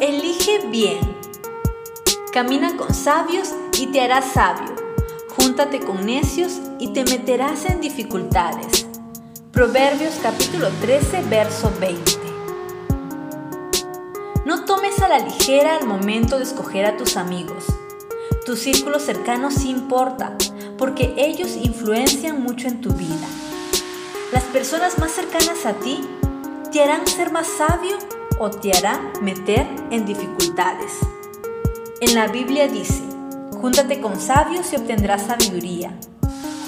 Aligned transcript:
Elige 0.00 0.66
bien. 0.70 0.98
Camina 2.32 2.76
con 2.76 2.92
sabios 2.92 3.54
y 3.78 3.86
te 3.86 4.00
harás 4.00 4.32
sabio. 4.32 4.74
Júntate 5.36 5.78
con 5.78 6.04
necios 6.04 6.54
y 6.80 6.88
te 6.88 7.04
meterás 7.04 7.64
en 7.66 7.80
dificultades. 7.80 8.86
Proverbios 9.52 10.14
capítulo 10.20 10.68
13, 10.80 11.22
verso 11.30 11.72
20. 11.78 12.12
No 14.44 14.64
tomes 14.64 15.00
a 15.00 15.08
la 15.08 15.20
ligera 15.20 15.78
el 15.78 15.86
momento 15.86 16.38
de 16.38 16.44
escoger 16.44 16.86
a 16.86 16.96
tus 16.96 17.16
amigos. 17.16 17.64
Tu 18.44 18.56
círculo 18.56 18.98
cercano 18.98 19.52
sí 19.52 19.70
importa, 19.70 20.36
porque 20.76 21.14
ellos 21.16 21.56
influencian 21.56 22.42
mucho 22.42 22.66
en 22.66 22.80
tu 22.80 22.92
vida. 22.94 23.28
Las 24.32 24.42
personas 24.44 24.98
más 24.98 25.12
cercanas 25.12 25.64
a 25.64 25.74
ti 25.74 26.00
te 26.72 26.82
harán 26.82 27.06
ser 27.06 27.30
más 27.30 27.46
sabio 27.46 27.96
o 28.38 28.50
te 28.50 28.72
harán 28.72 29.12
meter 29.22 29.66
en 29.90 30.04
dificultades. 30.04 30.92
En 32.00 32.14
la 32.14 32.28
Biblia 32.28 32.68
dice, 32.68 33.02
júntate 33.60 34.00
con 34.00 34.20
sabios 34.20 34.72
y 34.72 34.76
obtendrás 34.76 35.26
sabiduría. 35.26 35.96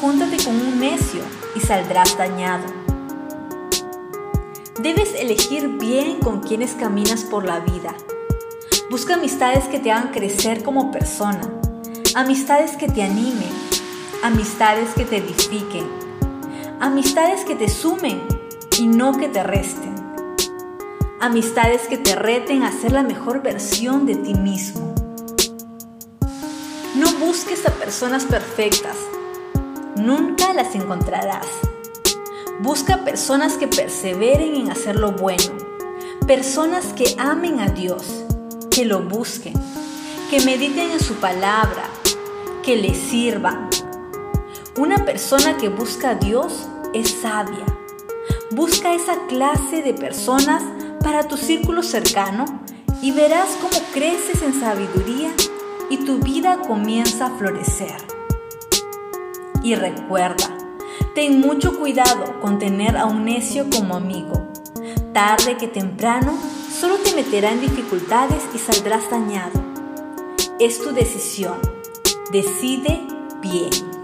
Júntate 0.00 0.36
con 0.44 0.54
un 0.54 0.78
necio 0.78 1.22
y 1.54 1.60
saldrás 1.60 2.16
dañado. 2.16 2.64
Debes 4.82 5.14
elegir 5.14 5.78
bien 5.78 6.20
con 6.20 6.40
quienes 6.40 6.74
caminas 6.74 7.24
por 7.24 7.44
la 7.44 7.60
vida. 7.60 7.94
Busca 8.90 9.14
amistades 9.14 9.64
que 9.64 9.80
te 9.80 9.90
hagan 9.90 10.12
crecer 10.12 10.62
como 10.62 10.92
persona, 10.92 11.40
amistades 12.14 12.76
que 12.76 12.86
te 12.86 13.02
animen, 13.02 13.50
amistades 14.22 14.90
que 14.94 15.04
te 15.04 15.16
edifiquen, 15.16 15.86
amistades 16.78 17.44
que 17.44 17.56
te 17.56 17.68
sumen 17.68 18.22
y 18.78 18.86
no 18.86 19.18
que 19.18 19.28
te 19.28 19.42
resten, 19.42 19.95
amistades 21.20 21.88
que 21.88 21.96
te 21.96 22.14
reten 22.14 22.62
a 22.62 22.72
ser 22.72 22.92
la 22.92 23.02
mejor 23.02 23.42
versión 23.42 24.06
de 24.06 24.16
ti 24.16 24.34
mismo. 24.34 24.94
No 26.94 27.10
busques 27.18 27.66
a 27.66 27.70
personas 27.70 28.24
perfectas, 28.24 28.96
nunca 29.96 30.52
las 30.52 30.74
encontrarás. 30.74 31.46
Busca 32.60 33.04
personas 33.04 33.54
que 33.54 33.68
perseveren 33.68 34.56
en 34.56 34.70
hacer 34.70 34.96
lo 34.96 35.12
bueno, 35.12 35.52
personas 36.26 36.92
que 36.94 37.14
amen 37.18 37.60
a 37.60 37.68
Dios, 37.68 38.24
que 38.70 38.86
lo 38.86 39.00
busquen, 39.02 39.54
que 40.30 40.40
mediten 40.40 40.90
en 40.90 41.00
su 41.00 41.14
palabra, 41.14 41.84
que 42.62 42.76
le 42.76 42.94
sirvan. 42.94 43.68
Una 44.78 45.04
persona 45.04 45.56
que 45.56 45.68
busca 45.68 46.10
a 46.10 46.14
Dios 46.14 46.66
es 46.94 47.10
sabia. 47.10 47.64
Busca 48.52 48.94
esa 48.94 49.26
clase 49.26 49.82
de 49.82 49.92
personas 49.92 50.62
para 51.06 51.28
tu 51.28 51.36
círculo 51.36 51.84
cercano 51.84 52.46
y 53.00 53.12
verás 53.12 53.56
cómo 53.60 53.80
creces 53.94 54.42
en 54.42 54.58
sabiduría 54.58 55.30
y 55.88 55.98
tu 55.98 56.18
vida 56.18 56.62
comienza 56.66 57.26
a 57.26 57.38
florecer. 57.38 57.94
Y 59.62 59.76
recuerda, 59.76 60.48
ten 61.14 61.38
mucho 61.40 61.78
cuidado 61.78 62.40
con 62.40 62.58
tener 62.58 62.96
a 62.96 63.04
un 63.04 63.24
necio 63.24 63.70
como 63.70 63.94
amigo. 63.94 64.48
Tarde 65.12 65.56
que 65.56 65.68
temprano, 65.68 66.36
solo 66.76 66.96
te 66.96 67.14
meterá 67.14 67.52
en 67.52 67.60
dificultades 67.60 68.42
y 68.52 68.58
saldrás 68.58 69.08
dañado. 69.08 69.62
Es 70.58 70.82
tu 70.82 70.90
decisión. 70.90 71.60
Decide 72.32 73.00
bien. 73.40 73.95